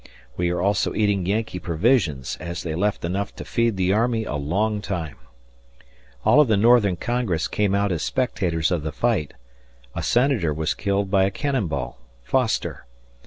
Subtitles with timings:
[0.35, 4.33] We are also eating Yankee provisions, as they left enough to feed the army a
[4.33, 5.15] long time...
[6.25, 9.35] All of the Northern Congress came out as spectators of the fight.
[9.93, 12.87] A Senator was killed by a cannon ball Foster.